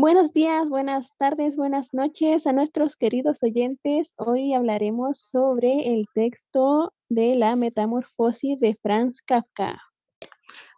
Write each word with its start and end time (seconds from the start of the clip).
Buenos 0.00 0.32
días, 0.32 0.68
buenas 0.68 1.12
tardes, 1.18 1.56
buenas 1.56 1.92
noches 1.92 2.46
a 2.46 2.52
nuestros 2.52 2.94
queridos 2.94 3.42
oyentes. 3.42 4.14
Hoy 4.16 4.54
hablaremos 4.54 5.18
sobre 5.18 5.92
el 5.92 6.06
texto 6.14 6.94
de 7.08 7.34
la 7.34 7.56
Metamorfosis 7.56 8.60
de 8.60 8.78
Franz 8.80 9.20
Kafka. 9.22 9.82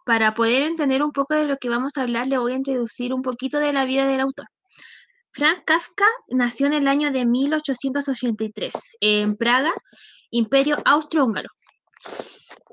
Para 0.07 0.33
poder 0.33 0.63
entender 0.63 1.03
un 1.03 1.11
poco 1.11 1.35
de 1.35 1.45
lo 1.45 1.57
que 1.57 1.69
vamos 1.69 1.97
a 1.97 2.01
hablar, 2.01 2.25
le 2.29 2.39
voy 2.39 2.53
a 2.53 2.55
introducir 2.55 3.13
un 3.13 3.21
poquito 3.21 3.59
de 3.59 3.71
la 3.71 3.85
vida 3.85 4.07
del 4.07 4.21
autor. 4.21 4.47
Franz 5.33 5.61
Kafka 5.67 6.07
nació 6.29 6.65
en 6.65 6.73
el 6.73 6.87
año 6.87 7.11
de 7.11 7.23
1883 7.23 8.73
en 9.01 9.37
Praga, 9.37 9.71
Imperio 10.31 10.77
Austrohúngaro. 10.83 11.49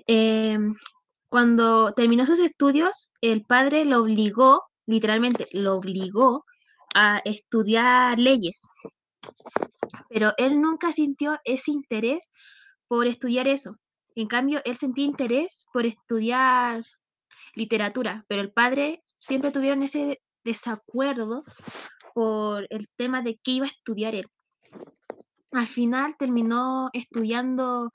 Em, 0.07 0.75
cuando 1.29 1.93
terminó 1.93 2.25
sus 2.25 2.41
estudios, 2.41 3.13
el 3.21 3.45
padre 3.45 3.85
lo 3.85 4.01
obligó 4.01 4.68
literalmente 4.89 5.47
lo 5.53 5.75
obligó 5.77 6.45
a 6.95 7.19
estudiar 7.25 8.19
leyes. 8.19 8.63
Pero 10.09 10.33
él 10.39 10.61
nunca 10.61 10.93
sintió 10.93 11.39
ese 11.45 11.71
interés 11.71 12.31
por 12.89 13.07
estudiar 13.07 13.47
eso. 13.47 13.77
En 14.17 14.27
cambio, 14.27 14.61
él 14.65 14.77
sentía 14.77 15.05
interés 15.05 15.67
por 15.73 15.85
estudiar 15.85 16.83
literatura, 17.55 18.25
pero 18.29 18.41
el 18.41 18.51
padre 18.51 19.05
siempre 19.21 19.53
tuvieron 19.53 19.83
ese 19.83 20.23
desacuerdo 20.43 21.45
por 22.15 22.67
el 22.71 22.89
tema 22.97 23.23
de 23.23 23.39
qué 23.45 23.53
iba 23.53 23.67
a 23.67 23.71
estudiar 23.71 24.15
él. 24.15 24.27
Al 25.53 25.67
final 25.67 26.17
terminó 26.19 26.89
estudiando 26.95 27.93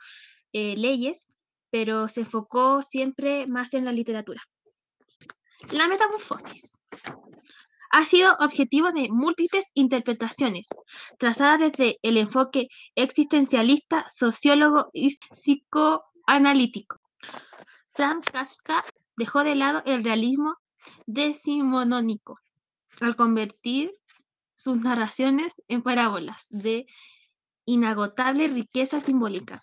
eh, 0.54 0.76
leyes, 0.78 1.28
pero 1.72 2.08
se 2.08 2.22
enfocó 2.22 2.84
siempre 2.84 3.48
más 3.48 3.74
en 3.74 3.86
la 3.86 3.92
literatura. 3.92 4.42
La 5.72 5.88
metamorfosis 5.88 6.78
ha 7.94 8.06
sido 8.06 8.36
objetivo 8.40 8.92
de 8.92 9.08
múltiples 9.10 9.66
interpretaciones, 9.76 10.68
trazadas 11.20 11.60
desde 11.60 12.00
el 12.02 12.18
enfoque 12.18 12.68
existencialista, 12.96 14.08
sociólogo 14.10 14.90
y 14.94 15.16
psicoanalítico. 15.30 17.00
Franz 17.94 18.26
Kafka 18.32 18.84
dejó 19.16 19.44
de 19.44 19.54
lado 19.54 19.84
el 19.86 20.04
realismo 20.04 20.56
decimonónico 21.06 22.40
al 23.00 23.16
convertir 23.16 23.94
sus 24.56 24.78
narraciones 24.78 25.62
en 25.68 25.84
parábolas 25.84 26.48
de 26.50 26.88
inagotable 27.66 28.48
riqueza 28.48 29.02
simbólica, 29.02 29.62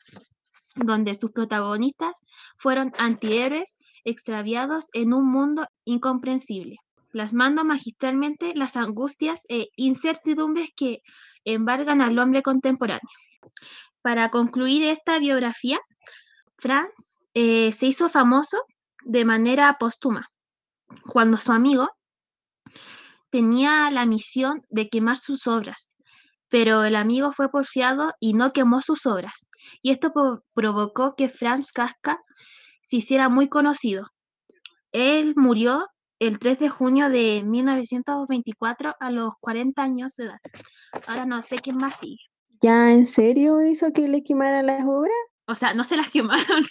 donde 0.77 1.15
sus 1.15 1.33
protagonistas 1.33 2.15
fueron 2.57 2.93
antihéroes 2.99 3.77
extraviados 4.05 4.87
en 4.93 5.13
un 5.13 5.31
mundo 5.31 5.67
incomprensible, 5.85 6.77
plasmando 7.11 7.65
magistralmente 7.65 8.55
las 8.55 8.77
angustias 8.77 9.43
e 9.49 9.69
incertidumbres 9.77 10.71
que 10.77 11.03
embargan 11.45 12.01
al 12.03 12.19
hombre 12.19 12.43
contemporáneo. 12.43 13.11
Para 14.03 14.31
concluir 14.31 14.83
esta 14.85 15.19
biografía, 15.19 15.79
Franz 16.59 17.19
eh, 17.35 17.73
se 17.73 17.87
hizo 17.87 18.09
famoso 18.09 18.59
de 19.05 19.25
manera 19.25 19.77
póstuma, 19.79 20.27
cuando 21.07 21.37
su 21.37 21.53
amigo 21.53 21.89
tenía 23.31 23.91
la 23.91 24.07
misión 24.07 24.63
de 24.69 24.89
quemar 24.89 25.17
sus 25.17 25.47
obras, 25.47 25.95
pero 26.49 26.85
el 26.85 26.97
amigo 26.97 27.33
fue 27.33 27.51
porfiado 27.51 28.13
y 28.21 28.35
no 28.35 28.53
quemó 28.53 28.81
sus 28.83 29.07
obras, 29.07 29.49
y 29.83 29.91
esto 29.91 30.13
provocó 30.53 31.15
que 31.15 31.29
Franz 31.29 31.73
Kafka 31.73 32.21
se 32.83 32.97
hiciera 32.97 33.29
muy 33.29 33.49
conocido. 33.49 34.09
Él 34.93 35.35
murió 35.37 35.87
el 36.21 36.39
3 36.39 36.59
de 36.59 36.69
junio 36.69 37.09
de 37.09 37.43
1924 37.43 38.95
a 39.01 39.11
los 39.11 39.35
40 39.41 39.83
años 39.83 40.15
de 40.17 40.27
edad. 40.27 40.39
Ahora 41.07 41.25
no 41.25 41.43
sé 41.43 41.57
quién 41.57 41.79
más 41.79 41.97
sigue. 41.97 42.23
¿Ya 42.61 42.93
en 42.93 43.09
serio 43.09 43.61
hizo 43.63 43.93
que 43.93 44.07
le 44.07 44.23
quemaran 44.23 44.67
las 44.67 44.85
obras? 44.85 45.15
O 45.47 45.55
sea, 45.55 45.73
no 45.73 45.83
se 45.83 45.97
las 45.97 46.11
quemaron. 46.11 46.63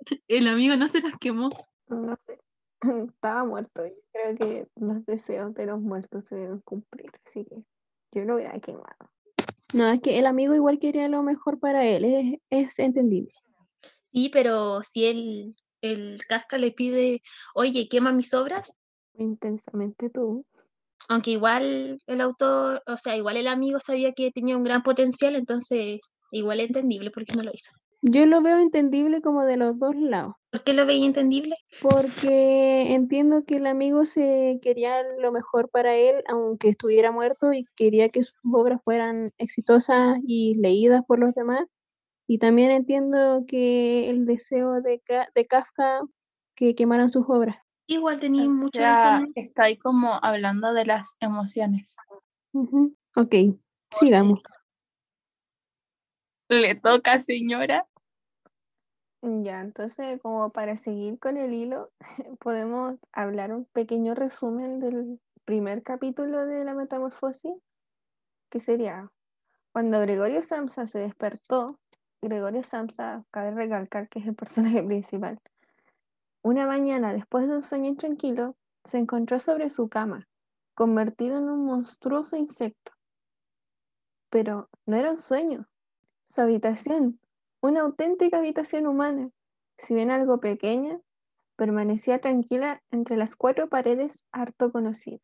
El 0.26 0.48
amigo 0.48 0.74
no 0.76 0.88
se 0.88 1.02
las 1.02 1.18
quemó. 1.18 1.50
No 1.88 2.16
sé. 2.16 2.40
Estaba 3.08 3.44
muerto. 3.44 3.86
Yo 3.86 3.92
creo 4.12 4.36
que 4.36 4.68
los 4.76 5.04
deseos 5.04 5.54
de 5.54 5.66
los 5.66 5.80
muertos 5.80 6.24
se 6.24 6.36
deben 6.36 6.60
cumplir. 6.60 7.10
Así 7.26 7.44
que 7.44 7.62
yo 8.12 8.24
lo 8.24 8.36
hubiera 8.36 8.58
quemado. 8.58 9.10
No, 9.74 9.88
es 9.90 10.00
que 10.00 10.18
el 10.18 10.24
amigo 10.24 10.54
igual 10.54 10.78
quería 10.78 11.08
lo 11.08 11.22
mejor 11.22 11.60
para 11.60 11.84
él. 11.84 12.40
Es, 12.50 12.68
es 12.68 12.78
entendible. 12.78 13.32
Sí, 14.12 14.30
pero 14.32 14.82
si 14.82 15.04
él 15.04 15.56
el 15.82 16.24
Kafka 16.26 16.56
le 16.56 16.72
pide, 16.72 17.20
oye, 17.54 17.88
quema 17.88 18.10
mis 18.10 18.32
obras. 18.32 18.74
Intensamente 19.16 20.10
tú. 20.10 20.44
Aunque 21.08 21.32
igual 21.32 21.98
el 22.06 22.20
autor, 22.20 22.82
o 22.86 22.96
sea, 22.96 23.16
igual 23.16 23.36
el 23.36 23.48
amigo 23.48 23.78
sabía 23.78 24.12
que 24.12 24.30
tenía 24.30 24.56
un 24.56 24.64
gran 24.64 24.82
potencial, 24.82 25.36
entonces 25.36 26.00
igual 26.30 26.60
es 26.60 26.68
entendible 26.68 27.10
por 27.10 27.24
qué 27.24 27.34
no 27.34 27.42
lo 27.42 27.50
hizo. 27.52 27.72
Yo 28.06 28.26
lo 28.26 28.42
veo 28.42 28.58
entendible 28.58 29.22
como 29.22 29.44
de 29.44 29.56
los 29.56 29.78
dos 29.78 29.96
lados. 29.96 30.34
¿Por 30.50 30.62
qué 30.62 30.74
lo 30.74 30.84
veía 30.84 31.06
entendible? 31.06 31.56
Porque 31.80 32.92
entiendo 32.92 33.44
que 33.46 33.56
el 33.56 33.66
amigo 33.66 34.04
se 34.04 34.58
quería 34.60 35.02
lo 35.20 35.32
mejor 35.32 35.70
para 35.70 35.96
él, 35.96 36.22
aunque 36.28 36.68
estuviera 36.68 37.10
muerto, 37.12 37.54
y 37.54 37.64
quería 37.76 38.10
que 38.10 38.22
sus 38.22 38.36
obras 38.52 38.80
fueran 38.84 39.32
exitosas 39.38 40.18
y 40.26 40.54
leídas 40.56 41.02
por 41.06 41.18
los 41.18 41.34
demás. 41.34 41.66
Y 42.26 42.38
también 42.38 42.72
entiendo 42.72 43.44
que 43.48 44.10
el 44.10 44.26
deseo 44.26 44.82
de, 44.82 45.00
de 45.34 45.46
Kafka 45.46 46.02
que 46.54 46.74
quemaran 46.74 47.10
sus 47.10 47.24
obras. 47.28 47.63
Igual 47.86 48.20
tenía 48.20 48.44
mucho 48.44 48.80
Está 49.34 49.64
ahí 49.64 49.76
como 49.76 50.18
hablando 50.22 50.72
de 50.72 50.86
las 50.86 51.16
emociones. 51.20 51.96
Ok, 53.14 53.34
sigamos. 53.98 54.42
Le 56.48 56.74
toca, 56.74 57.18
señora. 57.18 57.86
Ya, 59.22 59.60
entonces 59.60 60.20
como 60.20 60.50
para 60.50 60.76
seguir 60.76 61.18
con 61.18 61.36
el 61.36 61.54
hilo, 61.54 61.90
podemos 62.40 62.96
hablar 63.12 63.52
un 63.52 63.64
pequeño 63.66 64.14
resumen 64.14 64.80
del 64.80 65.18
primer 65.44 65.82
capítulo 65.82 66.44
de 66.46 66.64
la 66.64 66.74
metamorfosis, 66.74 67.52
que 68.50 68.58
sería 68.58 69.10
cuando 69.72 70.00
Gregorio 70.00 70.40
Samsa 70.42 70.86
se 70.86 71.00
despertó 71.00 71.80
Gregorio 72.22 72.62
Samsa, 72.62 73.24
cabe 73.30 73.50
recalcar 73.50 74.08
que 74.08 74.20
es 74.20 74.26
el 74.26 74.34
personaje 74.34 74.82
principal, 74.82 75.40
una 76.44 76.66
mañana 76.66 77.14
después 77.14 77.48
de 77.48 77.56
un 77.56 77.62
sueño 77.62 77.88
intranquilo, 77.88 78.54
se 78.84 78.98
encontró 78.98 79.38
sobre 79.38 79.70
su 79.70 79.88
cama, 79.88 80.28
convertido 80.74 81.38
en 81.38 81.48
un 81.48 81.64
monstruoso 81.64 82.36
insecto. 82.36 82.92
Pero 84.28 84.68
no 84.84 84.96
era 84.96 85.10
un 85.10 85.18
sueño. 85.18 85.66
Su 86.26 86.42
habitación, 86.42 87.18
una 87.62 87.80
auténtica 87.80 88.38
habitación 88.38 88.86
humana, 88.86 89.30
si 89.78 89.94
bien 89.94 90.10
algo 90.10 90.38
pequeña, 90.38 91.00
permanecía 91.56 92.20
tranquila 92.20 92.82
entre 92.90 93.16
las 93.16 93.36
cuatro 93.36 93.70
paredes 93.70 94.26
harto 94.30 94.70
conocidas. 94.70 95.22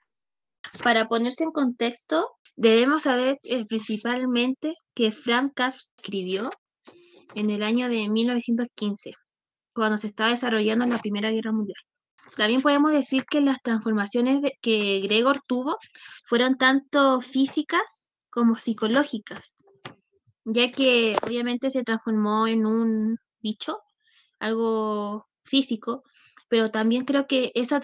Para 0.82 1.06
ponerse 1.06 1.44
en 1.44 1.52
contexto, 1.52 2.30
debemos 2.56 3.02
saber 3.02 3.38
eh, 3.42 3.66
principalmente 3.66 4.74
que 4.94 5.12
Frank 5.12 5.52
Kafka 5.54 5.84
escribió 5.98 6.48
en 7.34 7.50
el 7.50 7.62
año 7.62 7.90
de 7.90 8.08
1915, 8.08 9.12
cuando 9.72 9.96
se 9.98 10.08
estaba 10.08 10.30
desarrollando 10.30 10.86
la 10.86 10.98
Primera 10.98 11.30
Guerra 11.30 11.52
Mundial. 11.52 11.78
También 12.36 12.62
podemos 12.62 12.92
decir 12.92 13.24
que 13.24 13.40
las 13.40 13.60
transformaciones 13.62 14.40
que 14.60 15.00
Gregor 15.00 15.42
tuvo 15.46 15.78
fueron 16.26 16.56
tanto 16.56 17.20
físicas 17.20 18.08
como 18.30 18.56
psicológicas, 18.56 19.54
ya 20.44 20.70
que 20.70 21.16
obviamente 21.26 21.70
se 21.70 21.82
transformó 21.82 22.46
en 22.46 22.66
un 22.66 23.18
bicho, 23.40 23.80
algo 24.38 25.26
físico, 25.44 26.04
pero 26.48 26.70
también 26.70 27.04
creo 27.04 27.26
que 27.26 27.52
esa, 27.54 27.80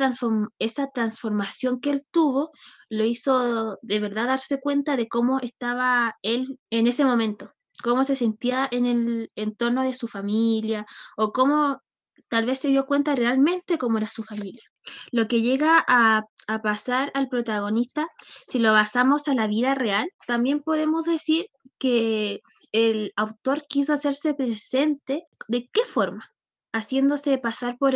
esa 0.58 0.90
transformación 0.90 1.80
que 1.80 1.90
él 1.90 2.06
tuvo 2.10 2.50
lo 2.88 3.04
hizo 3.04 3.78
de 3.82 4.00
verdad 4.00 4.26
darse 4.26 4.60
cuenta 4.60 4.96
de 4.96 5.08
cómo 5.08 5.40
estaba 5.40 6.16
él 6.22 6.58
en 6.70 6.86
ese 6.86 7.04
momento 7.04 7.55
cómo 7.82 8.04
se 8.04 8.16
sentía 8.16 8.68
en 8.70 8.86
el 8.86 9.30
entorno 9.36 9.82
de 9.82 9.94
su 9.94 10.08
familia 10.08 10.86
o 11.16 11.32
cómo 11.32 11.80
tal 12.28 12.46
vez 12.46 12.60
se 12.60 12.68
dio 12.68 12.86
cuenta 12.86 13.14
realmente 13.14 13.78
cómo 13.78 13.98
era 13.98 14.10
su 14.10 14.24
familia. 14.24 14.62
Lo 15.10 15.28
que 15.28 15.42
llega 15.42 15.84
a, 15.86 16.24
pasar 16.62 17.10
al 17.14 17.28
protagonista, 17.28 18.06
si 18.46 18.60
lo 18.60 18.72
basamos 18.72 19.26
a 19.26 19.34
la 19.34 19.48
vida 19.48 19.74
real, 19.74 20.08
también 20.28 20.62
podemos 20.62 21.04
decir 21.04 21.46
que 21.78 22.40
el 22.70 23.12
autor 23.16 23.62
quiso 23.68 23.92
hacerse 23.92 24.32
presente. 24.34 25.24
¿De 25.48 25.68
qué 25.72 25.84
forma? 25.84 26.30
Haciéndose 26.72 27.38
pasar 27.38 27.78
por 27.78 27.94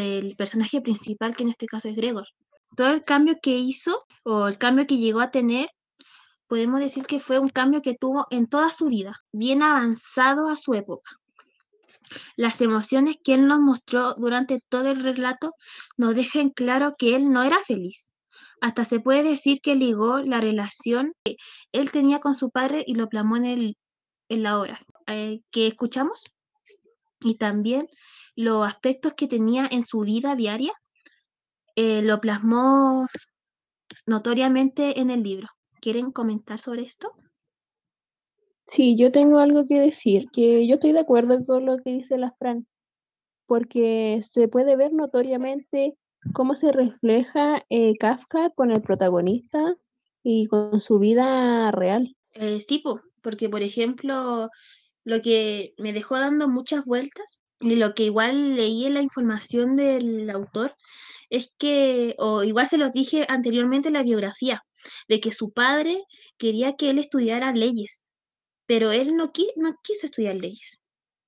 el 0.00 0.36
personaje 0.36 0.80
principal, 0.80 1.36
que 1.36 1.42
en 1.42 1.50
este 1.50 1.66
caso 1.66 1.88
es 1.88 1.96
Gregor. 1.96 2.26
Todo 2.76 2.88
el 2.88 3.02
cambio 3.02 3.36
que 3.42 3.58
hizo 3.58 4.06
o 4.24 4.48
el 4.48 4.56
cambio 4.56 4.86
que 4.86 4.96
llegó 4.96 5.20
a 5.20 5.30
tener 5.30 5.68
podemos 6.52 6.80
decir 6.80 7.06
que 7.06 7.18
fue 7.18 7.38
un 7.38 7.48
cambio 7.48 7.80
que 7.80 7.94
tuvo 7.94 8.26
en 8.28 8.46
toda 8.46 8.70
su 8.70 8.84
vida, 8.88 9.16
bien 9.32 9.62
avanzado 9.62 10.50
a 10.50 10.56
su 10.58 10.74
época. 10.74 11.12
Las 12.36 12.60
emociones 12.60 13.16
que 13.24 13.32
él 13.32 13.48
nos 13.48 13.60
mostró 13.60 14.12
durante 14.16 14.60
todo 14.68 14.90
el 14.90 15.02
relato 15.02 15.54
nos 15.96 16.14
dejan 16.14 16.50
claro 16.50 16.94
que 16.98 17.16
él 17.16 17.32
no 17.32 17.42
era 17.42 17.58
feliz, 17.60 18.10
hasta 18.60 18.84
se 18.84 19.00
puede 19.00 19.22
decir 19.22 19.62
que 19.62 19.76
ligó 19.76 20.18
la 20.20 20.42
relación 20.42 21.14
que 21.24 21.36
él 21.72 21.90
tenía 21.90 22.18
con 22.20 22.34
su 22.34 22.50
padre 22.50 22.84
y 22.86 22.96
lo 22.96 23.08
plasmó 23.08 23.38
en, 23.38 23.46
el, 23.46 23.78
en 24.28 24.42
la 24.42 24.60
obra 24.60 24.78
eh, 25.06 25.40
que 25.50 25.66
escuchamos 25.66 26.22
y 27.20 27.38
también 27.38 27.88
los 28.36 28.68
aspectos 28.68 29.14
que 29.14 29.26
tenía 29.26 29.66
en 29.70 29.82
su 29.82 30.00
vida 30.00 30.36
diaria 30.36 30.74
eh, 31.76 32.02
lo 32.02 32.20
plasmó 32.20 33.08
notoriamente 34.04 35.00
en 35.00 35.08
el 35.08 35.22
libro. 35.22 35.48
¿Quieren 35.82 36.12
comentar 36.12 36.60
sobre 36.60 36.82
esto? 36.82 37.12
Sí, 38.68 38.96
yo 38.96 39.10
tengo 39.10 39.40
algo 39.40 39.66
que 39.66 39.80
decir, 39.80 40.28
que 40.32 40.64
yo 40.64 40.74
estoy 40.74 40.92
de 40.92 41.00
acuerdo 41.00 41.44
con 41.44 41.66
lo 41.66 41.78
que 41.78 41.90
dice 41.90 42.18
la 42.18 42.30
Fran, 42.38 42.68
porque 43.46 44.22
se 44.30 44.46
puede 44.46 44.76
ver 44.76 44.92
notoriamente 44.92 45.98
cómo 46.34 46.54
se 46.54 46.70
refleja 46.70 47.66
eh, 47.68 47.94
Kafka 47.98 48.50
con 48.50 48.70
el 48.70 48.80
protagonista 48.80 49.74
y 50.22 50.46
con 50.46 50.80
su 50.80 51.00
vida 51.00 51.72
real. 51.72 52.14
Eh, 52.34 52.60
sí, 52.60 52.80
porque 53.20 53.48
por 53.48 53.62
ejemplo, 53.64 54.50
lo 55.02 55.20
que 55.20 55.74
me 55.78 55.92
dejó 55.92 56.16
dando 56.16 56.48
muchas 56.48 56.84
vueltas 56.84 57.42
y 57.58 57.74
lo 57.74 57.94
que 57.94 58.04
igual 58.04 58.54
leí 58.54 58.86
en 58.86 58.94
la 58.94 59.02
información 59.02 59.74
del 59.74 60.30
autor 60.30 60.76
es 61.28 61.52
que, 61.58 62.14
o 62.18 62.44
igual 62.44 62.68
se 62.68 62.78
los 62.78 62.92
dije 62.92 63.26
anteriormente 63.28 63.88
en 63.88 63.94
la 63.94 64.04
biografía, 64.04 64.62
de 65.08 65.20
que 65.20 65.32
su 65.32 65.52
padre 65.52 66.04
quería 66.38 66.76
que 66.76 66.90
él 66.90 66.98
estudiara 66.98 67.52
leyes, 67.52 68.08
pero 68.66 68.92
él 68.92 69.16
no, 69.16 69.32
quiso 69.32 70.06
estudiar 70.06 70.36
leyes. 70.36 70.82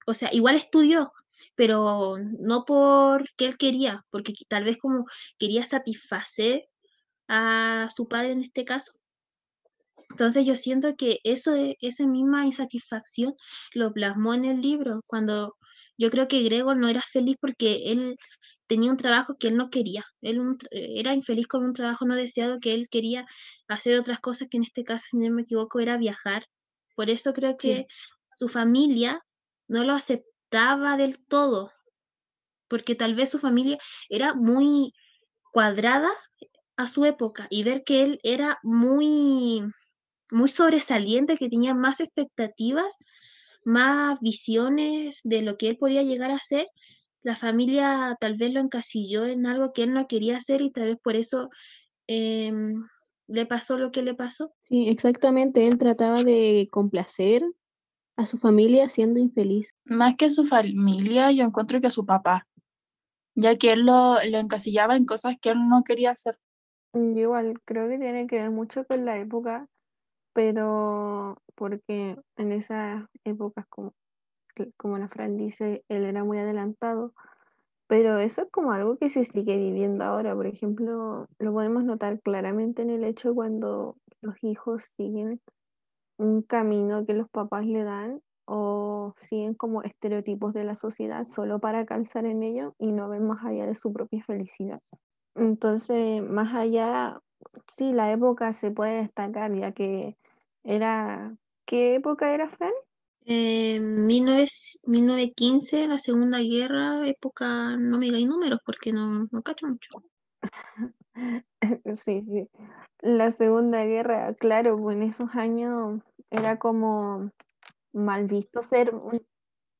O 0.07 0.15
sea, 0.15 0.31
igual 0.33 0.57
estudió, 0.57 1.13
pero 1.55 2.17
no 2.19 2.65
porque 2.65 3.47
él 3.47 3.57
quería, 3.59 4.05
porque 4.11 4.35
tal 4.49 4.65
vez 4.65 4.79
como 4.79 5.07
quería 5.39 5.65
satisfacer 5.65 6.67
a 7.29 7.89
su 7.95 8.09
padre 8.09 8.33
en 8.33 8.43
este 8.43 8.65
caso. 8.65 8.93
Entonces 10.11 10.47
yo 10.47 10.57
siento 10.57 10.97
que 10.97 11.19
eso, 11.25 11.57
e, 11.57 11.77
esa 11.81 12.07
misma 12.07 12.47
insatisfacción 12.47 13.35
lo 13.73 13.93
plasmó 13.93 14.35
en 14.35 14.45
el 14.45 14.61
libro, 14.61 15.03
cuando 15.07 15.57
yo 15.97 16.11
creo 16.11 16.29
que 16.29 16.43
Gregor 16.43 16.77
no 16.77 16.89
era 16.89 17.03
feliz 17.03 17.37
porque 17.41 17.93
él 17.93 18.17
tenía 18.67 18.91
un 18.91 18.97
trabajo 18.97 19.37
que 19.39 19.49
él 19.49 19.57
no 19.57 19.71
quería. 19.71 20.05
Él 20.23 20.41
era 20.71 21.15
infeliz 21.15 21.47
con 21.47 21.65
un 21.65 21.75
trabajo 21.75 22.05
no 22.05 22.15
deseado 22.15 22.61
que 22.61 22.75
él 22.75 22.89
quería 22.91 23.27
hacer 23.69 23.99
otras 23.99 24.21
cosas 24.21 24.49
que 24.51 24.57
en 24.57 24.65
este 24.65 24.85
caso, 24.85 25.07
si 25.11 25.19
no 25.19 25.35
me 25.35 25.43
equivoco, 25.43 25.81
era 25.81 25.97
viajar. 25.97 26.47
Por 26.95 27.11
eso 27.11 27.33
creo 27.33 27.57
que 27.57 27.87
su 28.37 28.49
familia 28.49 29.21
no 29.69 29.85
lo 29.85 29.95
aceptaba 29.95 30.97
del 30.97 31.19
todo, 31.27 31.73
porque 32.69 32.95
tal 32.95 33.15
vez 33.15 33.31
su 33.31 33.39
familia 33.39 33.79
era 34.09 34.35
muy 34.35 34.93
cuadrada 35.53 36.11
a 36.77 36.89
su 36.89 37.05
época 37.05 37.47
y 37.51 37.63
ver 37.63 37.85
que 37.85 38.03
él 38.03 38.21
era 38.23 38.59
muy 38.63 39.63
muy 40.31 40.49
sobresaliente, 40.49 41.37
que 41.37 41.49
tenía 41.49 41.75
más 41.75 42.01
expectativas, 42.01 42.97
más 43.65 44.21
visiones 44.21 45.21
de 45.23 45.43
lo 45.43 45.57
que 45.57 45.69
él 45.69 45.77
podía 45.79 46.03
llegar 46.03 46.31
a 46.31 46.39
ser, 46.39 46.67
la 47.25 47.35
familia 47.35 48.17
tal 48.21 48.37
vez 48.37 48.53
lo 48.53 48.61
encasilló 48.61 49.27
en 49.27 49.47
algo 49.47 49.73
que 49.73 49.83
él 49.83 49.93
no 49.93 50.07
quería 50.07 50.37
hacer 50.37 50.63
y 50.63 50.71
tal 50.71 50.91
vez 50.91 50.99
por 51.03 51.17
eso 51.17 51.49
em, 52.07 52.85
le 53.27 53.47
pasó 53.47 53.79
lo 53.79 53.91
que 53.91 54.03
le 54.03 54.15
pasó. 54.15 54.53
Sí, 54.69 54.89
exactamente, 54.89 55.67
él 55.67 55.79
trataba 55.79 56.23
de 56.23 56.69
complacer 56.71 57.43
a 58.17 58.27
su 58.27 58.39
familia 58.39 58.89
siendo 58.89 59.19
infeliz. 59.19 59.75
Más 59.85 60.15
que 60.15 60.27
a 60.27 60.31
su 60.31 60.45
familia, 60.45 61.33
yo 61.33 61.45
encuentro 61.45 61.81
que 61.81 61.89
a 61.89 61.91
su 61.91 62.07
papá, 62.07 62.47
ya 63.35 63.57
que 63.57 63.73
él 63.73 63.85
lo, 63.87 64.17
lo 64.31 64.39
encasillaba 64.39 64.95
en 64.95 65.05
cosas 65.05 65.37
que 65.41 65.51
él 65.51 65.69
no 65.69 65.83
quería 65.83 66.13
hacer. 66.13 66.39
Yo 66.93 67.21
igual 67.21 67.61
creo 67.65 67.89
que 67.89 67.99
tiene 67.99 68.29
que 68.29 68.37
ver 68.37 68.51
mucho 68.51 68.85
con 68.85 69.05
la 69.05 69.19
época 69.19 69.67
pero 70.35 71.41
porque 71.55 72.17
en 72.37 72.53
esas 72.53 73.05
épocas, 73.25 73.65
como, 73.71 73.95
como 74.77 74.99
la 74.99 75.09
Fran 75.09 75.37
dice, 75.37 75.85
él 75.89 76.05
era 76.05 76.25
muy 76.25 76.39
adelantado, 76.39 77.13
pero 77.87 78.19
eso 78.19 78.43
es 78.43 78.51
como 78.51 78.73
algo 78.73 78.97
que 78.97 79.11
se 79.11 79.25
sigue 79.25 79.57
viviendo 79.57 80.05
ahora. 80.05 80.35
Por 80.35 80.47
ejemplo, 80.47 81.27
lo 81.39 81.53
podemos 81.53 81.85
notar 81.85 82.21
claramente 82.21 82.83
en 82.83 82.91
el 82.91 83.05
hecho 83.05 83.35
cuando 83.35 83.97
los 84.21 84.43
hijos 84.43 84.93
siguen 84.97 85.41
un 86.17 86.43
camino 86.43 87.05
que 87.07 87.15
los 87.15 87.29
papás 87.29 87.67
le 87.67 87.85
dan 87.85 88.21
o 88.47 89.15
siguen 89.17 89.55
como 89.55 89.83
estereotipos 89.83 90.55
de 90.55 90.65
la 90.65 90.75
sociedad 90.75 91.25
solo 91.25 91.59
para 91.59 91.87
calzar 91.87 92.27
en 92.27 92.43
ello 92.43 92.75
y 92.79 92.93
no 92.93 93.09
ven 93.09 93.27
más 93.27 93.45
allá 93.45 93.67
de 93.67 93.75
su 93.75 93.93
propia 93.93 94.23
felicidad. 94.23 94.81
Entonces, 95.35 96.23
más 96.23 96.55
allá, 96.55 97.21
sí, 97.69 97.93
la 97.93 98.13
época 98.13 98.53
se 98.53 98.71
puede 98.71 98.99
destacar, 98.99 99.53
ya 99.55 99.73
que 99.73 100.17
era, 100.63 101.37
¿qué 101.67 101.97
época 101.97 102.33
era, 102.33 102.49
Fran? 102.49 102.73
Eh, 103.27 103.81
1915, 103.81 105.89
la 105.89 105.99
Segunda 105.99 106.41
Guerra, 106.41 107.09
época, 107.09 107.75
no 107.79 107.97
me 107.99 108.05
digáis 108.07 108.29
números 108.29 108.61
porque 108.65 108.93
no, 108.93 109.29
no 109.31 109.43
cacho 109.43 109.67
mucho. 109.67 110.03
sí, 111.97 112.23
sí. 112.27 112.49
La 113.01 113.31
Segunda 113.31 113.85
Guerra, 113.85 114.35
claro, 114.35 114.77
pues 114.79 114.97
en 114.97 115.03
esos 115.05 115.35
años 115.35 116.03
era 116.31 116.59
como 116.59 117.31
mal 117.93 118.27
visto 118.27 118.63
ser, 118.63 118.93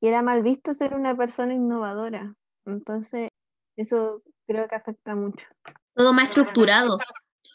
era 0.01 0.23
mal 0.23 0.41
visto 0.41 0.73
ser 0.73 0.95
una 0.95 1.15
persona 1.15 1.53
innovadora. 1.53 2.35
Entonces, 2.65 3.29
eso 3.75 4.23
creo 4.47 4.67
que 4.67 4.75
afecta 4.75 5.15
mucho. 5.15 5.47
Todo 5.93 6.13
más 6.13 6.29
estructurado. 6.29 6.97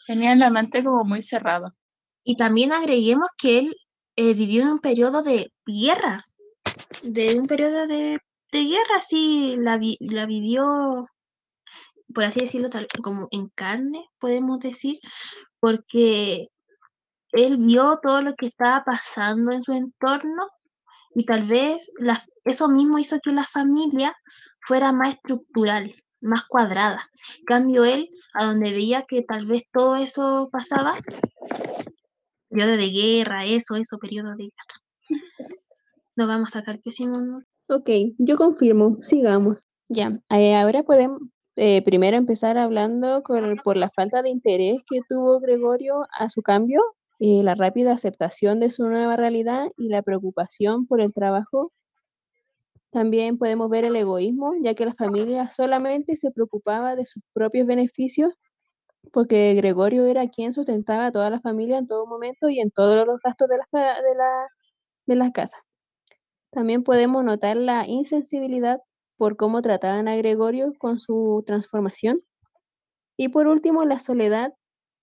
Tenía 0.07 0.35
la 0.35 0.49
mente 0.49 0.83
como 0.83 1.03
muy 1.03 1.21
cerrada. 1.21 1.75
Y 2.23 2.37
también 2.37 2.71
agreguemos 2.71 3.29
que 3.37 3.59
él 3.59 3.75
eh, 4.15 4.33
vivió 4.33 4.63
en 4.63 4.69
un 4.69 4.79
periodo 4.79 5.23
de 5.23 5.51
guerra, 5.65 6.25
de 7.03 7.39
un 7.39 7.47
periodo 7.47 7.87
de, 7.87 8.19
guerra, 8.51 9.01
sí, 9.01 9.55
la, 9.57 9.79
la 9.99 10.25
vivió, 10.25 11.05
por 12.13 12.23
así 12.25 12.41
decirlo, 12.41 12.69
tal, 12.69 12.87
como 13.01 13.27
en 13.31 13.49
carne, 13.49 14.05
podemos 14.19 14.59
decir, 14.59 14.99
porque 15.59 16.49
él 17.31 17.57
vio 17.57 17.99
todo 18.01 18.21
lo 18.21 18.35
que 18.35 18.47
estaba 18.47 18.83
pasando 18.83 19.51
en 19.51 19.63
su 19.63 19.71
entorno 19.71 20.47
y 21.15 21.25
tal 21.25 21.45
vez 21.45 21.91
eso 22.45 22.67
mismo 22.67 22.99
hizo 22.99 23.19
que 23.21 23.31
la 23.31 23.45
familia 23.45 24.15
fuera 24.65 24.91
más 24.91 25.15
estructural, 25.15 25.93
más 26.21 26.45
cuadrada. 26.45 27.03
Cambio, 27.45 27.85
él, 27.85 28.09
a 28.33 28.45
donde 28.45 28.71
veía 28.71 29.05
que 29.07 29.23
tal 29.23 29.45
vez 29.45 29.63
todo 29.71 29.95
eso 29.95 30.49
pasaba, 30.51 30.97
periodo 32.51 32.77
de 32.77 32.89
guerra, 32.89 33.45
eso, 33.45 33.75
eso, 33.75 33.97
periodo 33.97 34.35
de 34.35 34.43
guerra. 34.43 35.21
No 36.15 36.27
vamos 36.27 36.55
a 36.55 36.59
sacar 36.59 36.79
pésimo. 36.81 37.41
Ok, 37.67 37.89
yo 38.17 38.35
confirmo, 38.35 38.97
sigamos. 39.01 39.67
Ya, 39.87 40.19
eh, 40.29 40.55
ahora 40.55 40.83
podemos 40.83 41.21
eh, 41.55 41.81
primero 41.83 42.17
empezar 42.17 42.57
hablando 42.57 43.23
por 43.63 43.77
la 43.77 43.89
falta 43.89 44.21
de 44.21 44.29
interés 44.29 44.79
que 44.89 45.01
tuvo 45.07 45.39
Gregorio 45.39 46.05
a 46.17 46.29
su 46.29 46.41
cambio, 46.41 46.81
eh, 47.19 47.41
la 47.43 47.55
rápida 47.55 47.93
aceptación 47.93 48.59
de 48.59 48.69
su 48.69 48.83
nueva 48.87 49.15
realidad 49.15 49.67
y 49.77 49.87
la 49.87 50.01
preocupación 50.01 50.85
por 50.87 51.01
el 51.01 51.13
trabajo. 51.13 51.71
También 52.89 53.37
podemos 53.37 53.69
ver 53.69 53.85
el 53.85 53.95
egoísmo, 53.95 54.53
ya 54.61 54.75
que 54.75 54.85
la 54.85 54.93
familia 54.93 55.49
solamente 55.51 56.17
se 56.17 56.31
preocupaba 56.31 56.95
de 56.95 57.05
sus 57.05 57.23
propios 57.33 57.65
beneficios 57.65 58.33
porque 59.11 59.53
Gregorio 59.55 60.05
era 60.05 60.29
quien 60.29 60.53
sustentaba 60.53 61.07
a 61.07 61.11
toda 61.11 61.29
la 61.29 61.39
familia 61.39 61.77
en 61.77 61.87
todo 61.87 62.05
momento 62.05 62.49
y 62.49 62.59
en 62.59 62.71
todos 62.71 63.05
los 63.05 63.19
gastos 63.21 63.49
de 63.49 63.57
la, 63.57 64.01
de 64.01 64.15
la, 64.15 64.47
de 65.07 65.15
la 65.15 65.31
casa. 65.31 65.57
También 66.51 66.83
podemos 66.83 67.23
notar 67.23 67.57
la 67.57 67.87
insensibilidad 67.87 68.81
por 69.17 69.37
cómo 69.37 69.61
trataban 69.61 70.07
a 70.07 70.15
Gregorio 70.15 70.73
con 70.77 70.99
su 70.99 71.43
transformación. 71.45 72.21
Y 73.17 73.29
por 73.29 73.47
último, 73.47 73.85
la 73.85 73.99
soledad 73.99 74.53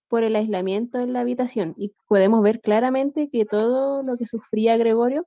por 0.08 0.24
el 0.24 0.36
aislamiento 0.36 0.98
en 0.98 1.12
la 1.12 1.20
habitación. 1.20 1.74
Y 1.76 1.94
podemos 2.06 2.42
ver 2.42 2.60
claramente 2.60 3.28
que 3.30 3.44
todo 3.44 4.02
lo 4.02 4.16
que 4.16 4.26
sufría 4.26 4.76
Gregorio 4.76 5.26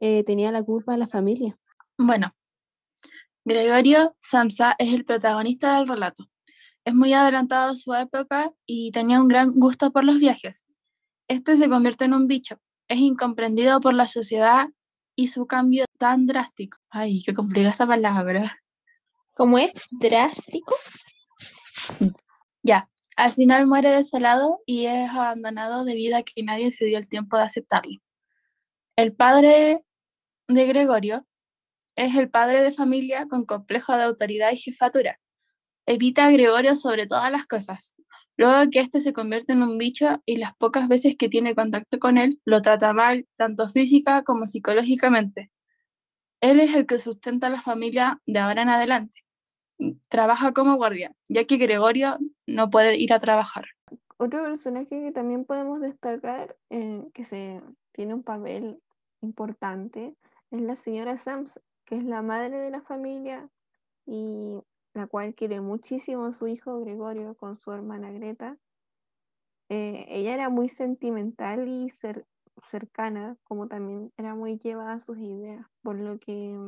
eh, 0.00 0.24
tenía 0.24 0.52
la 0.52 0.62
culpa 0.62 0.92
de 0.92 0.98
la 0.98 1.08
familia. 1.08 1.56
Bueno, 1.96 2.34
Gregorio 3.44 4.14
Samsa 4.18 4.74
es 4.78 4.92
el 4.92 5.04
protagonista 5.04 5.76
del 5.76 5.88
relato. 5.88 6.24
Es 6.90 6.96
muy 6.96 7.12
adelantado 7.12 7.70
a 7.70 7.76
su 7.76 7.94
época 7.94 8.52
y 8.66 8.90
tenía 8.90 9.20
un 9.20 9.28
gran 9.28 9.52
gusto 9.52 9.92
por 9.92 10.02
los 10.02 10.18
viajes. 10.18 10.64
Este 11.28 11.56
se 11.56 11.68
convierte 11.68 12.06
en 12.06 12.14
un 12.14 12.26
bicho. 12.26 12.56
Es 12.88 12.98
incomprendido 12.98 13.80
por 13.80 13.94
la 13.94 14.08
sociedad 14.08 14.66
y 15.14 15.28
su 15.28 15.46
cambio 15.46 15.84
tan 15.98 16.26
drástico. 16.26 16.78
Ay, 16.88 17.22
qué 17.24 17.32
complicada 17.32 17.72
esa 17.72 17.86
palabra. 17.86 18.60
¿Cómo 19.36 19.56
es? 19.56 19.70
¿Drástico? 19.92 20.74
Sí. 21.38 22.10
Ya, 22.64 22.90
al 23.16 23.34
final 23.34 23.68
muere 23.68 23.90
desolado 23.90 24.60
y 24.66 24.86
es 24.86 25.10
abandonado 25.10 25.84
debido 25.84 26.16
a 26.16 26.24
que 26.24 26.42
nadie 26.42 26.72
se 26.72 26.86
dio 26.86 26.98
el 26.98 27.06
tiempo 27.06 27.36
de 27.36 27.44
aceptarlo. 27.44 28.00
El 28.96 29.14
padre 29.14 29.84
de 30.48 30.66
Gregorio 30.66 31.24
es 31.94 32.16
el 32.16 32.28
padre 32.30 32.62
de 32.62 32.72
familia 32.72 33.28
con 33.28 33.44
complejo 33.46 33.96
de 33.96 34.02
autoridad 34.02 34.50
y 34.50 34.58
jefatura 34.58 35.20
evita 35.86 36.26
a 36.26 36.30
Gregorio 36.30 36.76
sobre 36.76 37.06
todas 37.06 37.30
las 37.30 37.46
cosas. 37.46 37.94
Luego 38.36 38.70
que 38.70 38.80
éste 38.80 39.00
se 39.00 39.12
convierte 39.12 39.52
en 39.52 39.62
un 39.62 39.76
bicho 39.76 40.22
y 40.24 40.36
las 40.36 40.54
pocas 40.56 40.88
veces 40.88 41.16
que 41.18 41.28
tiene 41.28 41.54
contacto 41.54 41.98
con 41.98 42.16
él, 42.16 42.40
lo 42.44 42.62
trata 42.62 42.92
mal, 42.92 43.26
tanto 43.36 43.68
física 43.68 44.22
como 44.22 44.46
psicológicamente. 44.46 45.50
Él 46.40 46.58
es 46.60 46.74
el 46.74 46.86
que 46.86 46.98
sustenta 46.98 47.48
a 47.48 47.50
la 47.50 47.60
familia 47.60 48.20
de 48.26 48.38
ahora 48.38 48.62
en 48.62 48.70
adelante. 48.70 49.20
Trabaja 50.08 50.52
como 50.52 50.76
guardia, 50.76 51.12
ya 51.28 51.44
que 51.44 51.58
Gregorio 51.58 52.18
no 52.46 52.70
puede 52.70 52.96
ir 52.96 53.12
a 53.12 53.18
trabajar. 53.18 53.66
Otro 54.16 54.42
personaje 54.42 54.88
que 54.88 55.12
también 55.12 55.44
podemos 55.44 55.80
destacar, 55.80 56.56
eh, 56.70 57.02
que 57.12 57.60
tiene 57.92 58.14
un 58.14 58.22
papel 58.22 58.80
importante, 59.20 60.14
es 60.50 60.60
la 60.60 60.76
señora 60.76 61.16
Sams, 61.16 61.60
que 61.84 61.96
es 61.96 62.04
la 62.04 62.22
madre 62.22 62.58
de 62.58 62.70
la 62.70 62.80
familia 62.80 63.48
y 64.06 64.54
la 64.94 65.06
cual 65.06 65.34
quiere 65.34 65.60
muchísimo 65.60 66.24
a 66.24 66.32
su 66.32 66.46
hijo 66.46 66.80
Gregorio 66.80 67.34
con 67.34 67.56
su 67.56 67.72
hermana 67.72 68.10
Greta. 68.10 68.58
Eh, 69.68 70.06
ella 70.08 70.34
era 70.34 70.48
muy 70.48 70.68
sentimental 70.68 71.68
y 71.68 71.88
cercana, 72.62 73.36
como 73.44 73.68
también 73.68 74.12
era 74.16 74.34
muy 74.34 74.58
llevada 74.58 74.94
a 74.94 75.00
sus 75.00 75.18
ideas, 75.18 75.64
por 75.82 75.96
lo 75.96 76.18
que, 76.18 76.58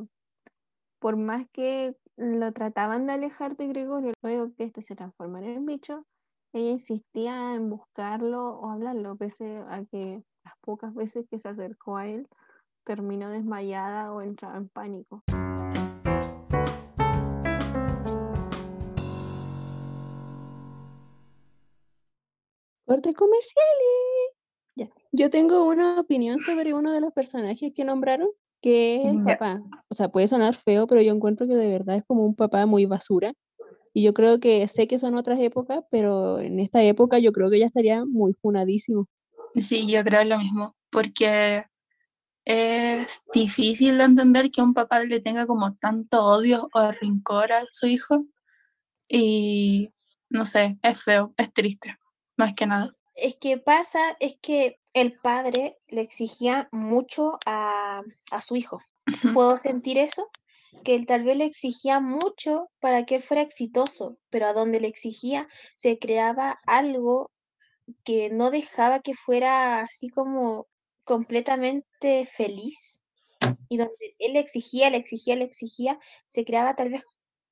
por 1.00 1.16
más 1.16 1.46
que 1.52 1.96
lo 2.16 2.52
trataban 2.52 3.06
de 3.06 3.14
alejar 3.14 3.56
de 3.56 3.66
Gregorio, 3.66 4.12
luego 4.22 4.54
que 4.54 4.64
este 4.64 4.82
se 4.82 4.94
transformara 4.94 5.48
en 5.48 5.66
bicho, 5.66 6.06
ella 6.52 6.70
insistía 6.70 7.54
en 7.54 7.70
buscarlo 7.70 8.50
o 8.60 8.70
hablarlo, 8.70 9.16
pese 9.16 9.64
a 9.68 9.84
que 9.84 10.22
las 10.44 10.54
pocas 10.60 10.94
veces 10.94 11.26
que 11.28 11.38
se 11.38 11.48
acercó 11.48 11.96
a 11.96 12.06
él, 12.06 12.28
terminó 12.84 13.30
desmayada 13.30 14.12
o 14.12 14.22
entraba 14.22 14.58
en 14.58 14.68
pánico. 14.68 15.22
Cortes 22.92 23.16
comerciales. 23.16 24.36
Ya. 24.76 24.90
Yo 25.12 25.30
tengo 25.30 25.64
una 25.64 25.98
opinión 25.98 26.40
sobre 26.40 26.74
uno 26.74 26.92
de 26.92 27.00
los 27.00 27.10
personajes 27.14 27.72
que 27.74 27.84
nombraron, 27.84 28.28
que 28.60 28.96
es 28.96 29.08
el 29.08 29.22
papá. 29.22 29.62
O 29.88 29.94
sea, 29.94 30.10
puede 30.10 30.28
sonar 30.28 30.56
feo, 30.56 30.86
pero 30.86 31.00
yo 31.00 31.14
encuentro 31.14 31.46
que 31.46 31.54
de 31.54 31.68
verdad 31.68 31.96
es 31.96 32.04
como 32.04 32.26
un 32.26 32.36
papá 32.36 32.66
muy 32.66 32.84
basura. 32.84 33.32
Y 33.94 34.02
yo 34.02 34.12
creo 34.12 34.40
que 34.40 34.68
sé 34.68 34.88
que 34.88 34.98
son 34.98 35.16
otras 35.16 35.40
épocas, 35.40 35.84
pero 35.90 36.38
en 36.38 36.60
esta 36.60 36.82
época 36.82 37.18
yo 37.18 37.32
creo 37.32 37.48
que 37.48 37.60
ya 37.60 37.66
estaría 37.66 38.04
muy 38.04 38.34
funadísimo. 38.34 39.08
Sí, 39.54 39.90
yo 39.90 40.04
creo 40.04 40.24
lo 40.24 40.36
mismo, 40.36 40.76
porque 40.90 41.64
es 42.44 43.22
difícil 43.32 43.96
de 43.96 44.04
entender 44.04 44.50
que 44.50 44.60
un 44.60 44.74
papá 44.74 45.02
le 45.02 45.20
tenga 45.20 45.46
como 45.46 45.76
tanto 45.76 46.22
odio 46.22 46.68
o 46.74 46.92
rencor 46.92 47.52
a 47.52 47.64
su 47.70 47.86
hijo. 47.86 48.26
Y 49.08 49.88
no 50.28 50.44
sé, 50.44 50.78
es 50.82 51.02
feo, 51.02 51.32
es 51.38 51.52
triste, 51.54 51.96
más 52.42 52.54
que 52.54 52.66
nada. 52.66 52.94
Es 53.14 53.36
que 53.36 53.58
pasa, 53.58 54.16
es 54.20 54.36
que 54.40 54.78
el 54.94 55.14
padre 55.14 55.78
le 55.88 56.00
exigía 56.00 56.68
mucho 56.72 57.38
a, 57.46 58.02
a 58.30 58.40
su 58.40 58.56
hijo. 58.56 58.78
¿Puedo 59.34 59.58
sentir 59.58 59.98
eso? 59.98 60.28
que 60.84 60.94
él 60.94 61.06
tal 61.06 61.24
vez 61.24 61.36
le 61.36 61.44
exigía 61.44 62.00
mucho 62.00 62.70
para 62.80 63.04
que 63.04 63.16
él 63.16 63.22
fuera 63.22 63.42
exitoso, 63.42 64.18
pero 64.30 64.46
a 64.46 64.52
donde 64.52 64.80
le 64.80 64.88
exigía 64.88 65.48
se 65.76 65.98
creaba 65.98 66.58
algo 66.66 67.30
que 68.04 68.30
no 68.30 68.50
dejaba 68.50 69.00
que 69.00 69.14
fuera 69.14 69.80
así 69.80 70.08
como 70.08 70.66
completamente 71.04 72.24
feliz 72.24 73.00
y 73.68 73.76
donde 73.76 74.14
él 74.18 74.34
le 74.34 74.40
exigía, 74.40 74.90
le 74.90 74.98
exigía, 74.98 75.36
le 75.36 75.44
exigía, 75.44 75.98
se 76.26 76.44
creaba 76.44 76.74
tal 76.74 76.90
vez 76.90 77.02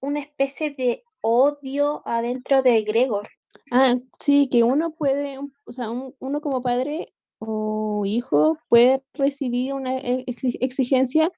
una 0.00 0.20
especie 0.20 0.70
de 0.70 1.02
odio 1.20 2.02
adentro 2.06 2.62
de 2.62 2.82
Gregor. 2.82 3.28
Ah, 3.70 3.96
sí, 4.20 4.48
que 4.50 4.62
uno 4.64 4.92
puede, 4.92 5.38
o 5.38 5.72
sea, 5.72 5.90
uno 5.90 6.40
como 6.40 6.62
padre 6.62 7.12
o 7.38 8.04
hijo 8.06 8.58
puede 8.68 9.02
recibir 9.14 9.72
una 9.72 9.96
e, 9.98 10.24
exigencia 10.26 11.30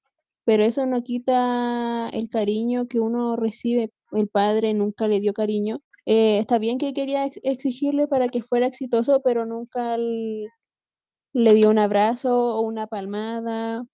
pero 0.45 0.65
eso 0.65 0.87
no 0.87 1.03
quita 1.03 2.09
el 2.11 2.29
cariño 2.29 2.89
que 2.89 3.01
uno 3.01 3.37
recibe. 3.37 3.93
El 4.13 4.29
padre 4.29 4.75
nunca 4.75 5.09
le 5.09 5.21
dio 5.21 5.33
cariño. 5.33 5.81
Eh, 6.05 6.39
está 6.41 6.59
bien 6.59 6.79
que 6.79 6.95
quería 6.95 7.27
exigirle 7.43 8.09
para 8.09 8.29
que 8.29 8.43
fuera 8.43 8.67
exitoso, 8.67 9.23
pero 9.23 9.47
nunca 9.47 9.97
le 9.97 11.55
dio 11.55 11.71
un 11.71 11.79
abrazo 11.79 12.57
o 12.57 12.61
una 12.61 12.89
palmada, 12.89 13.85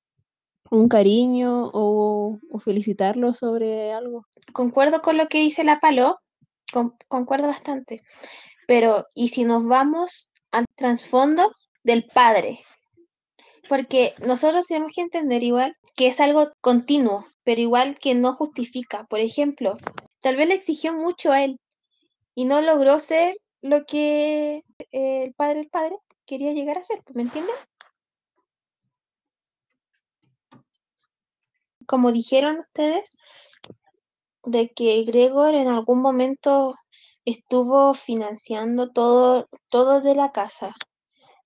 un 0.70 0.88
cariño 0.88 1.70
o, 1.72 2.38
felicitarlo 2.64 3.34
sobre 3.34 3.92
algo. 3.92 4.26
Concuerdo 4.52 5.02
con 5.02 5.16
lo 5.18 5.28
que 5.28 5.38
dice 5.38 5.64
la 5.64 5.80
Palo, 5.80 6.18
concuerdo 7.08 7.48
bastante. 7.48 8.02
Pero, 8.66 9.06
¿y 9.14 9.28
si 9.28 9.44
nos 9.44 9.66
vamos 9.66 10.30
al 10.50 10.66
trasfondo 10.76 11.52
del 11.82 12.04
padre? 12.06 12.60
porque 13.68 14.14
nosotros 14.18 14.66
tenemos 14.66 14.92
que 14.94 15.02
entender 15.02 15.42
igual 15.42 15.76
que 15.94 16.08
es 16.08 16.20
algo 16.20 16.50
continuo, 16.60 17.26
pero 17.44 17.60
igual 17.60 17.98
que 18.00 18.14
no 18.14 18.34
justifica. 18.34 19.04
Por 19.04 19.20
ejemplo, 19.20 19.74
tal 20.20 20.36
vez 20.36 20.48
le 20.48 20.54
exigió 20.54 20.94
mucho 20.94 21.30
a 21.30 21.44
él 21.44 21.60
y 22.34 22.46
no 22.46 22.60
logró 22.62 22.98
ser 22.98 23.36
lo 23.60 23.84
que 23.84 24.64
el 24.90 25.34
padre 25.34 25.68
padre 25.70 25.96
quería 26.26 26.52
llegar 26.52 26.78
a 26.78 26.84
ser, 26.84 27.02
¿me 27.14 27.22
entienden? 27.22 27.54
Como 31.86 32.12
dijeron 32.12 32.60
ustedes, 32.60 33.08
de 34.50 34.70
que 34.70 35.02
Gregor 35.04 35.54
en 35.54 35.68
algún 35.68 36.00
momento 36.00 36.74
estuvo 37.24 37.94
financiando 37.94 38.90
todo, 38.90 39.46
todo 39.68 40.00
de 40.00 40.14
la 40.14 40.32
casa, 40.32 40.74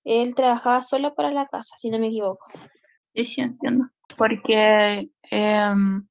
él 0.04 0.34
trabajaba 0.34 0.82
solo 0.82 1.14
para 1.14 1.30
la 1.30 1.46
casa, 1.46 1.76
si 1.78 1.90
no 1.90 1.98
me 1.98 2.08
equivoco. 2.08 2.46
Sí, 3.14 3.24
sí, 3.24 3.40
entiendo. 3.40 3.88
Porque 4.16 5.10
em, 5.30 6.06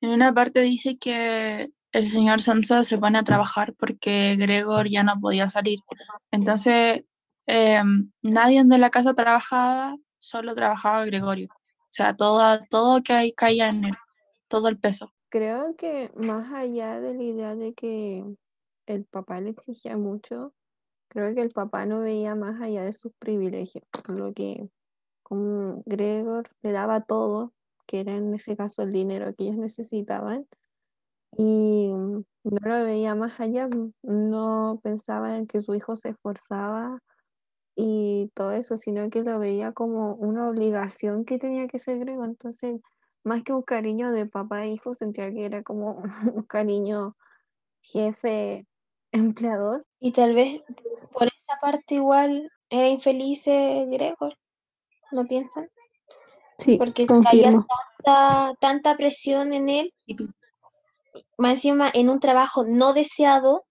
en 0.00 0.10
una 0.10 0.32
parte 0.32 0.60
dice 0.60 0.98
que 0.98 1.70
el 1.92 2.08
señor 2.08 2.40
Samsa 2.40 2.84
se 2.84 2.98
pone 2.98 3.18
a 3.18 3.22
trabajar 3.22 3.74
porque 3.74 4.36
Gregor 4.36 4.88
ya 4.88 5.02
no 5.02 5.18
podía 5.20 5.48
salir. 5.48 5.78
Entonces, 6.30 7.04
em, 7.46 8.10
nadie 8.22 8.64
de 8.64 8.78
la 8.78 8.90
casa 8.90 9.14
trabajaba, 9.14 9.96
solo 10.18 10.54
trabajaba 10.54 11.04
Gregorio. 11.04 11.48
O 11.52 11.96
sea, 11.96 12.16
todo, 12.16 12.60
todo 12.68 13.02
que 13.02 13.32
caía 13.36 13.68
en 13.68 13.84
él, 13.84 13.94
todo 14.48 14.68
el 14.68 14.78
peso. 14.78 15.13
Creo 15.34 15.74
que 15.74 16.12
más 16.14 16.52
allá 16.52 17.00
de 17.00 17.12
la 17.14 17.22
idea 17.24 17.56
de 17.56 17.74
que 17.74 18.24
el 18.86 19.04
papá 19.04 19.40
le 19.40 19.50
exigía 19.50 19.96
mucho, 19.96 20.54
Creo 21.08 21.34
que 21.34 21.42
el 21.42 21.50
papá 21.50 21.86
no 21.86 22.00
veía 22.00 22.34
más 22.34 22.60
allá 22.60 22.82
de 22.82 22.92
sus 22.92 23.12
privilegios, 23.20 23.84
por 23.92 24.18
lo 24.18 24.32
que 24.32 24.68
como 25.22 25.82
Gregor 25.86 26.48
le 26.62 26.72
daba 26.72 27.02
todo, 27.02 27.52
que 27.86 28.00
era 28.00 28.14
en 28.14 28.34
ese 28.34 28.56
caso 28.56 28.82
el 28.82 28.92
dinero 28.92 29.32
que 29.34 29.44
ellos 29.44 29.56
necesitaban, 29.56 30.46
y 31.36 31.88
no 31.88 32.20
lo 32.42 32.84
veía 32.84 33.14
más 33.14 33.38
allá, 33.40 33.68
no 34.02 34.80
pensaba 34.82 35.36
en 35.36 35.46
que 35.46 35.60
su 35.60 35.74
hijo 35.76 35.94
se 35.94 36.10
esforzaba 36.10 37.00
y 37.76 38.30
todo 38.34 38.52
eso, 38.52 38.76
sino 38.76 39.08
que 39.10 39.22
lo 39.22 39.38
veía 39.38 39.72
como 39.72 40.14
una 40.14 40.48
obligación 40.48 41.24
que 41.24 41.38
tenía 41.38 41.68
que 41.68 41.78
ser 41.78 42.00
Gregor. 42.00 42.28
Entonces, 42.28 42.80
más 43.24 43.42
que 43.42 43.52
un 43.52 43.62
cariño 43.62 44.12
de 44.12 44.26
papá 44.26 44.64
e 44.64 44.72
hijo, 44.72 44.94
sentía 44.94 45.30
que 45.32 45.44
era 45.44 45.62
como 45.62 46.02
un 46.34 46.42
cariño 46.44 47.16
jefe 47.82 48.66
empleador. 49.12 49.82
Y 50.00 50.12
tal 50.12 50.34
vez 50.34 50.62
por 51.12 51.26
esa 51.28 51.60
parte 51.60 51.96
igual 51.96 52.50
era 52.68 52.88
infeliz 52.88 53.44
Gregor, 53.44 54.36
¿no 55.12 55.26
piensan? 55.26 55.70
Sí, 56.58 56.76
porque 56.76 57.06
caía 57.06 57.50
tanta, 57.50 58.54
tanta 58.60 58.96
presión 58.96 59.52
en 59.52 59.68
él, 59.68 59.94
más 61.36 61.52
encima 61.52 61.90
en 61.92 62.08
un 62.08 62.20
trabajo 62.20 62.64
no 62.64 62.92
deseado, 62.92 63.64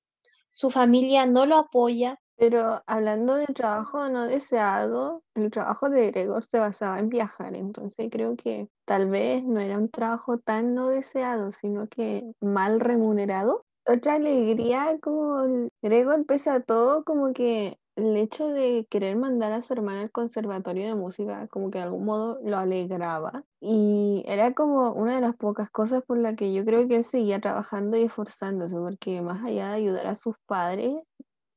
su 0.52 0.70
familia 0.70 1.26
no 1.26 1.46
lo 1.46 1.58
apoya. 1.58 2.20
Pero 2.44 2.84
hablando 2.88 3.36
del 3.36 3.54
trabajo 3.56 4.10
no 4.10 4.26
deseado, 4.26 5.24
el 5.34 5.50
trabajo 5.50 5.90
de 5.90 6.12
Gregor 6.12 6.44
se 6.44 6.60
basaba 6.60 7.00
en 7.00 7.08
viajar, 7.08 7.56
entonces 7.56 8.10
creo 8.12 8.36
que 8.36 8.68
tal 8.84 9.10
vez 9.10 9.46
no 9.46 9.62
era 9.62 9.78
un 9.78 9.88
trabajo 9.88 10.40
tan 10.40 10.76
no 10.76 10.90
deseado, 10.90 11.54
sino 11.54 11.88
que 11.88 12.34
mal 12.42 12.82
remunerado 12.82 13.64
otra 13.86 14.16
alegría 14.16 14.98
como 15.02 15.70
Gregor, 15.82 16.26
pese 16.26 16.50
a 16.50 16.60
todo, 16.60 17.06
como 17.06 17.32
que 17.32 17.78
el 17.96 18.18
hecho 18.18 18.48
de 18.48 18.88
querer 18.90 19.16
mandar 19.16 19.52
a 19.52 19.62
su 19.62 19.74
hermana 19.74 20.02
al 20.02 20.12
conservatorio 20.12 20.88
de 20.88 20.96
música, 20.96 21.48
como 21.50 21.70
que 21.70 21.78
de 21.78 21.84
algún 21.84 22.06
modo 22.06 22.40
lo 22.44 22.58
alegraba. 22.58 23.44
Y 23.62 24.24
era 24.28 24.54
como 24.54 24.94
una 24.94 25.16
de 25.16 25.22
las 25.22 25.36
pocas 25.36 25.70
cosas 25.70 26.04
por 26.04 26.18
la 26.18 26.36
que 26.36 26.54
yo 26.54 26.66
creo 26.66 26.88
que 26.88 26.96
él 26.98 27.04
seguía 27.04 27.40
trabajando 27.40 27.98
y 27.98 28.04
esforzándose, 28.04 28.78
porque 28.78 29.22
más 29.22 29.44
allá 29.44 29.70
de 29.70 29.76
ayudar 29.76 30.08
a 30.08 30.16
sus 30.16 30.36
padres, 30.48 30.96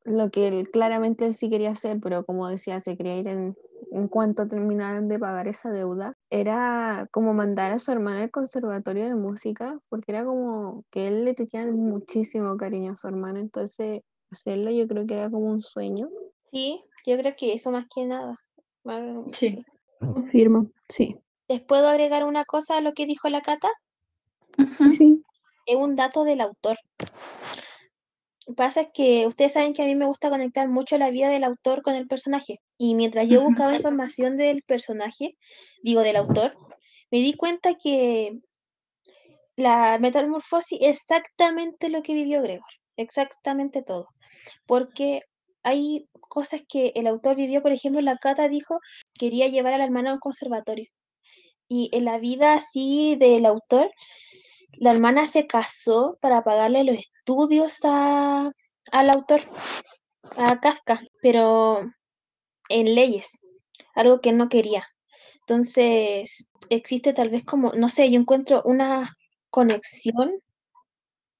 lo 0.06 0.30
que 0.30 0.48
él 0.48 0.70
claramente 0.70 1.26
él 1.26 1.34
sí 1.34 1.50
quería 1.50 1.70
hacer, 1.70 1.98
pero 2.00 2.24
como 2.24 2.48
decía, 2.48 2.80
se 2.80 2.96
quería 2.96 3.18
ir 3.18 3.28
en, 3.28 3.56
en 3.90 4.08
cuanto 4.08 4.48
terminaran 4.48 5.08
de 5.08 5.18
pagar 5.18 5.48
esa 5.48 5.70
deuda, 5.70 6.14
era 6.30 7.08
como 7.12 7.34
mandar 7.34 7.72
a 7.72 7.78
su 7.78 7.90
hermana 7.92 8.22
al 8.22 8.30
conservatorio 8.30 9.04
de 9.04 9.14
música, 9.14 9.78
porque 9.88 10.12
era 10.12 10.24
como 10.24 10.84
que 10.90 11.08
él 11.08 11.24
le 11.24 11.34
tenía 11.34 11.66
muchísimo 11.72 12.56
cariño 12.56 12.92
a 12.92 12.96
su 12.96 13.08
hermana, 13.08 13.40
entonces 13.40 14.00
hacerlo, 14.30 14.70
yo 14.70 14.86
creo 14.86 15.06
que 15.06 15.14
era 15.14 15.30
como 15.30 15.46
un 15.46 15.62
sueño. 15.62 16.08
Sí, 16.50 16.82
yo 17.06 17.16
creo 17.16 17.34
que 17.36 17.54
eso 17.54 17.70
más 17.70 17.86
que 17.94 18.04
nada. 18.04 18.38
Sí. 19.30 19.64
Confirmo, 19.98 20.70
sí. 20.88 21.16
¿Les 21.48 21.62
puedo 21.62 21.88
agregar 21.88 22.24
una 22.24 22.44
cosa 22.44 22.76
a 22.76 22.80
lo 22.80 22.92
que 22.92 23.06
dijo 23.06 23.28
la 23.28 23.40
Cata? 23.40 23.68
Sí. 24.96 25.22
Es 25.66 25.76
un 25.76 25.96
dato 25.96 26.24
del 26.24 26.40
autor. 26.40 26.76
Pasa 28.54 28.82
es 28.82 28.88
que 28.94 29.26
ustedes 29.26 29.54
saben 29.54 29.74
que 29.74 29.82
a 29.82 29.86
mí 29.86 29.96
me 29.96 30.06
gusta 30.06 30.30
conectar 30.30 30.68
mucho 30.68 30.96
la 30.98 31.10
vida 31.10 31.28
del 31.28 31.42
autor 31.42 31.82
con 31.82 31.94
el 31.94 32.06
personaje. 32.06 32.60
Y 32.78 32.94
mientras 32.94 33.26
yo 33.28 33.42
buscaba 33.42 33.74
información 33.74 34.36
del 34.36 34.62
personaje, 34.62 35.36
digo 35.82 36.02
del 36.02 36.16
autor, 36.16 36.56
me 37.10 37.18
di 37.18 37.34
cuenta 37.34 37.74
que 37.74 38.38
la 39.56 39.98
metamorfosis 39.98 40.78
es 40.80 41.00
exactamente 41.00 41.88
lo 41.88 42.02
que 42.02 42.14
vivió 42.14 42.42
Gregor, 42.42 42.70
exactamente 42.96 43.82
todo. 43.82 44.08
Porque 44.66 45.22
hay 45.62 46.08
cosas 46.28 46.62
que 46.68 46.92
el 46.94 47.06
autor 47.06 47.34
vivió, 47.36 47.62
por 47.62 47.72
ejemplo, 47.72 48.00
la 48.00 48.18
Cata 48.18 48.48
dijo 48.48 48.78
quería 49.14 49.48
llevar 49.48 49.74
a 49.74 49.78
la 49.78 49.84
hermana 49.84 50.10
a 50.10 50.14
un 50.14 50.20
conservatorio. 50.20 50.88
Y 51.68 51.90
en 51.92 52.04
la 52.04 52.18
vida 52.18 52.54
así 52.54 53.16
del 53.16 53.44
autor, 53.46 53.90
la 54.78 54.92
hermana 54.92 55.26
se 55.26 55.46
casó 55.46 56.18
para 56.20 56.42
pagarle 56.44 56.84
los 56.84 56.96
estudios 56.98 57.78
a, 57.84 58.50
al 58.92 59.10
autor, 59.10 59.40
a 60.36 60.60
Kafka, 60.60 61.00
pero 61.22 61.80
en 62.68 62.94
leyes, 62.94 63.28
algo 63.94 64.20
que 64.20 64.30
él 64.30 64.36
no 64.38 64.48
quería. 64.48 64.86
Entonces, 65.40 66.50
existe 66.70 67.12
tal 67.12 67.30
vez 67.30 67.44
como, 67.44 67.72
no 67.72 67.88
sé, 67.88 68.10
yo 68.10 68.18
encuentro 68.20 68.62
una 68.64 69.14
conexión, 69.50 70.32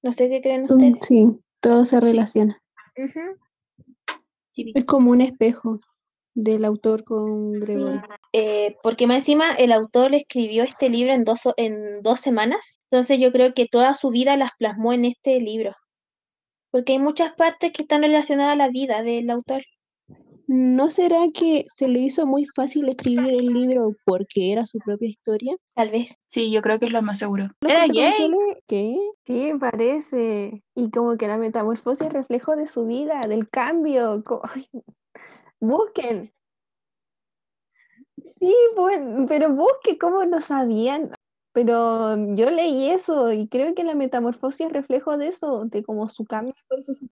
no 0.01 0.13
sé 0.13 0.29
qué 0.29 0.41
creen 0.41 0.63
Mm, 0.63 0.73
ustedes. 0.73 1.07
Sí, 1.07 1.27
todo 1.59 1.85
se 1.85 1.99
Sí. 2.01 2.07
relaciona. 2.07 2.61
Sí. 4.51 4.71
Es 4.73 4.85
como 4.85 5.11
un 5.11 5.21
espejo 5.21 5.79
del 6.37 6.65
autor 6.65 7.03
con 7.03 7.53
Gregory. 7.53 7.99
eh, 8.31 8.75
porque 8.83 9.07
más 9.07 9.17
encima 9.17 9.53
el 9.53 9.71
autor 9.71 10.13
escribió 10.13 10.63
este 10.63 10.87
libro 10.87 11.11
en 11.11 11.23
dos, 11.23 11.41
en 11.57 12.03
dos 12.03 12.21
semanas, 12.21 12.79
entonces 12.91 13.19
yo 13.19 13.31
creo 13.31 13.55
que 13.55 13.65
toda 13.65 13.95
su 13.95 14.11
vida 14.11 14.37
las 14.37 14.51
plasmó 14.59 14.93
en 14.93 15.05
este 15.05 15.39
libro, 15.39 15.73
porque 16.69 16.93
hay 16.93 16.99
muchas 16.99 17.33
partes 17.33 17.71
que 17.71 17.81
están 17.81 18.03
relacionadas 18.03 18.53
a 18.53 18.55
la 18.55 18.69
vida 18.69 19.01
del 19.01 19.31
autor. 19.31 19.63
¿No 20.45 20.91
será 20.91 21.25
que 21.33 21.65
se 21.75 21.89
le 21.89 21.99
hizo 21.99 22.25
muy 22.25 22.45
fácil 22.55 22.87
escribir 22.87 23.33
el 23.33 23.47
libro 23.47 23.95
porque 24.05 24.53
era 24.53 24.65
su 24.65 24.77
propia 24.77 25.09
historia? 25.09 25.57
Tal 25.73 25.89
vez. 25.89 26.15
Sí, 26.27 26.51
yo 26.51 26.61
creo 26.61 26.79
que 26.79 26.85
es 26.85 26.93
lo 26.93 27.01
más 27.01 27.17
seguro. 27.17 27.49
¿Los 27.61 27.71
¿Era 27.71 27.87
gay? 27.87 28.31
¿Qué? 28.65 28.95
Sí, 29.25 29.51
parece. 29.59 30.63
Y 30.73 30.89
como 30.91 31.17
que 31.17 31.27
la 31.27 31.37
metamorfosis 31.37 32.07
es 32.07 32.13
reflejo 32.13 32.55
de 32.55 32.65
su 32.65 32.85
vida, 32.85 33.19
del 33.27 33.49
cambio. 33.49 34.23
ay, 34.43 34.67
Busquen. 35.61 36.31
Sí, 38.39 38.53
pues, 38.75 38.99
pero 39.27 39.49
busquen 39.51 39.97
cómo 39.97 40.25
no 40.25 40.41
sabían. 40.41 41.11
Pero 41.53 42.15
yo 42.35 42.51
leí 42.51 42.89
eso 42.91 43.31
y 43.31 43.47
creo 43.47 43.73
que 43.73 43.83
la 43.83 43.95
metamorfosis 43.95 44.67
es 44.67 44.71
reflejo 44.73 45.17
de 45.17 45.29
eso, 45.29 45.65
de 45.65 45.83
como 45.83 46.07
su 46.07 46.23
cambio. 46.25 46.53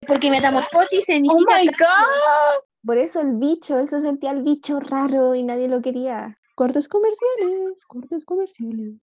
Porque 0.07 0.31
metamorfosis 0.31 1.01
¡Oh 1.01 1.05
significa 1.05 1.59
my 1.59 1.67
cambio. 1.67 1.73
god! 1.79 2.65
por 2.85 2.99
eso 2.99 3.21
el 3.21 3.37
bicho, 3.37 3.79
él 3.79 3.89
se 3.89 4.01
sentía 4.01 4.33
el 4.33 4.43
bicho 4.43 4.81
raro 4.81 5.37
y 5.37 5.45
nadie 5.45 5.69
lo 5.69 5.81
quería. 5.81 6.39
Cortes 6.57 6.89
comerciales, 6.89 7.85
cortes 7.87 8.25
comerciales. 8.25 8.95